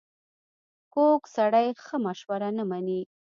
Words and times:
کوږ 0.93 1.21
سړی 1.35 1.67
ښه 1.85 1.95
مشوره 2.05 2.49
نه 2.57 2.63
مني 2.69 3.01